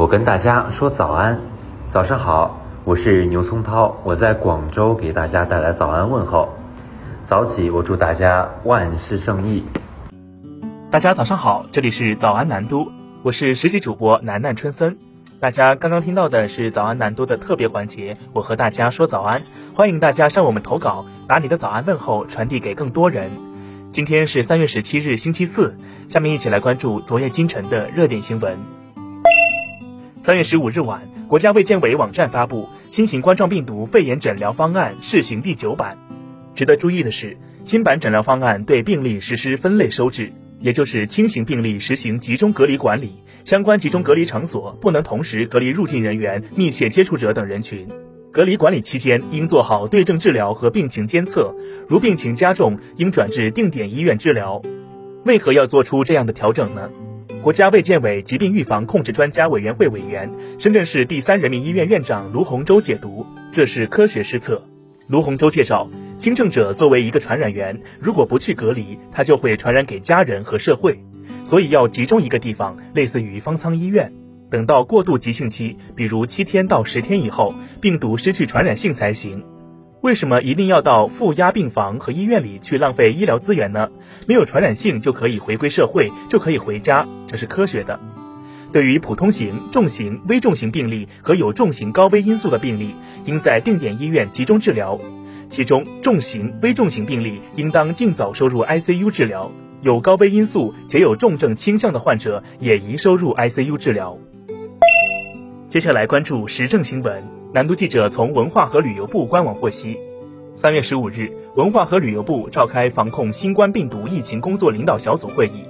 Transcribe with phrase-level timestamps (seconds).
[0.00, 1.38] 我跟大家说早安，
[1.90, 6.48] 早上好，我是牛松涛，我在广州给大家带来早安问候。
[7.26, 9.62] 早起，我祝大家万事胜意。
[10.90, 12.90] 大家早上好，这里是早安南都，
[13.22, 14.96] 我是实习主播楠楠春森。
[15.38, 19.42] 大家刚刚听到的是早安南都的特别环节，我和大家说早安，
[19.74, 23.30] 欢迎大家向我们投稿，把你的早安问候传递给更多人。
[23.92, 25.76] 今天是三月十七日，星期四，
[26.08, 28.79] 下面一起来关注昨夜今晨的热点新闻。
[30.22, 35.96] 三月十五日晚，国家卫健委网站发布新型冠状病毒肺炎诊疗方案试行第九版。
[36.54, 43.12] 值得注意的是，新版诊疗方案对病例实施分类收治，也就是轻型病例实行集中隔离管理，
[43.46, 47.88] 相关集中隔离场所不能同时隔离入境人员、密切接触者等人群。
[48.30, 51.54] 隔离管理期间应做好对症治疗和病情监测，
[51.88, 54.60] 如病情加重，应转至定点医院治疗。
[55.24, 56.90] 为何要做出这样的调整呢？
[57.42, 64.62] 国家卫健委疾病预防控制专家委员会委员、深圳市第三人民医院院长卢洪洲解读：这是科学施策。
[65.06, 71.02] 卢洪洲介绍，轻症者作为一个传染源，如果不去隔离，他就会传染给家人和社会，
[71.42, 74.12] 所以要集中一个地方，类似于方舱医院。
[74.50, 79.42] 等到过渡急性期，比如七天到十天以后，病毒失去传染性才行。
[80.02, 83.90] 为什么一定要到负压病房和医院里去浪费医疗资源呢？
[84.26, 88.00] 没有传染性就可以回归社会，就可以回家，这是科学的。
[88.72, 92.94] 对于普通型、重型、危重型病例和有重型高危因素的病例，
[93.26, 94.98] 应在定点医院集中治疗。
[95.50, 99.50] 其中，重型、危重型病例应当尽早收入 ICU 治疗；
[99.82, 104.16] 有高危因素且有重症倾向的患者也宜收入 ICU 治疗。
[105.68, 107.39] 接下来关注时政新闻。
[107.52, 109.98] 南都记者从文化和旅游部官网获悉，
[110.54, 115.64] 三月十五日，文化和旅游部召开防控新冠病毒疫情工作领导小组会议，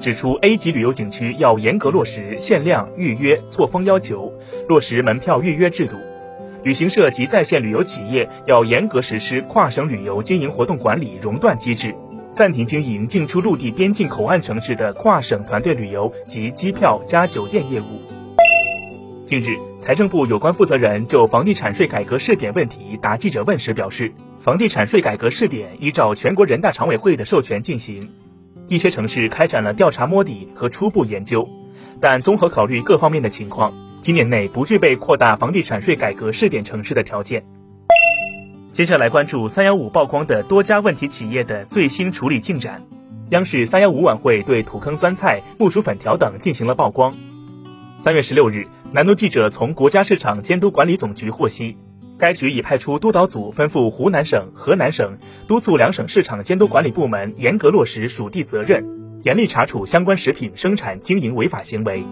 [0.00, 4.32] 指出 A 级旅游景区要严格落实限量、预约、错峰要求，
[4.66, 5.96] 落实门票预约制度；
[6.62, 11.94] 旅行社及在线旅游企业要严格实施跨省旅游经营活动管理熔断机制，
[12.34, 18.15] 暂停经营进出陆地边境口岸城市的跨省团队旅游及机票加酒店业务。
[19.26, 28.08] 近日，财政部有关负责人就房地产税改革试点问题答记者问时表示，房地产税改革试点依照全国人大常委会的授权进行，
[28.68, 31.48] 一些城市开展了调查摸底和初步研究，
[32.00, 37.44] 但综合考虑各方面的情况，今年内不具备扩大房地产税改革试点城市的条件。
[38.70, 42.80] 接下来关注三幺五曝光的多家问题企业的最新处理进展。
[43.30, 47.12] 央视三幺五晚会对土坑酸菜、木薯粉条等进行了曝光。
[47.98, 48.68] 三月十六日。
[48.96, 51.76] 南都记者从国家市场监督管理总局获悉，
[52.16, 58.82] 该局已派出督导组吩咐湖南省、河南省，督促两省市场监督管理部门严格落实属地责任，
[59.22, 62.02] 严厉查处相关食品生产经营违法行为。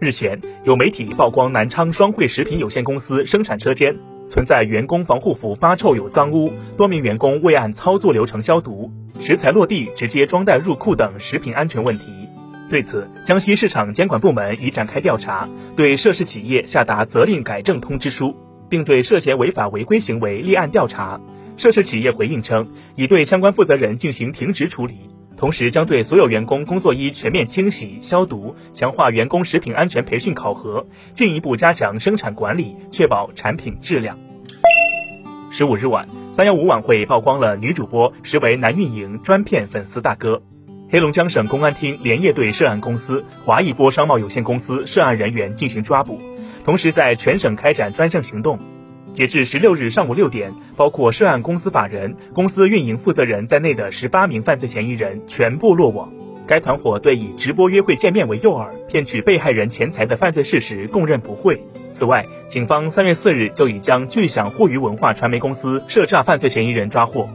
[0.00, 3.96] 日前，有媒体曝光南昌双汇食品有限公司生产车间
[4.28, 8.90] 存在员工防护服发臭、有脏污，多名员工未按操作流程消毒，
[9.20, 12.27] 食材落地直接装袋入库等食品安全问题。
[12.70, 18.36] 对此，江西市场监管部门已展开调查，对涉事企业下达责令改正通知书，
[18.68, 21.18] 并对涉嫌违法违规行为立案调查。
[21.56, 34.18] 涉事企业回应称，已对相关负责人进行停职处理，同时将对所有员工工作衣全面清洗消毒，强化员工食品安全培训考核，进一步加强生产管理，确保产品质量。
[35.50, 40.42] 十五日晚，三幺五晚会曝光了女主播实为男运营专骗粉丝大哥。
[40.90, 46.18] 黑龙江省公安厅连夜对涉案公司华谊波商贸有限公司涉案人员进行抓捕，
[46.64, 48.58] 同时在全省开展专项行动。
[49.12, 56.10] 截至十六日上午六点，包括涉案公司法人、公司运营负责人在内的十八名犯罪嫌疑人全部落网。
[56.46, 61.62] 该团伙对以直播约会见面为诱饵，骗取被害人钱财的犯罪事实供认不讳。
[61.92, 67.28] 此外，警方三月四日就已将巨响互娱文化传媒公司涉诈犯罪嫌疑人抓获。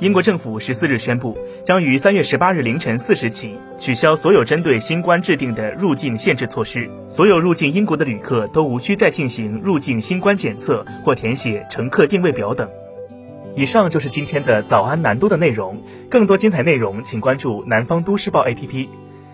[0.00, 6.90] 英国政府十四日宣布，将于三月十八日凌晨四时起取消所有针对新冠制定的入境限制措施。
[7.06, 12.66] 所有入境英国的旅客都无需再进行入境新冠检测或填写乘客定位表等。
[13.54, 15.82] 以上就是今天的早安南都的内容。
[16.08, 18.88] 更多精彩内容，请关注南方都市报 APP。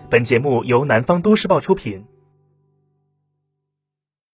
[0.09, 2.03] 本节目由南方都市报出品。